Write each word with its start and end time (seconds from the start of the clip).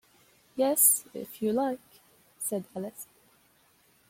‘Yes, 0.55 1.05
if 1.13 1.43
you 1.43 1.53
like,’ 1.53 2.01
said 2.39 2.65
Alice. 2.75 3.05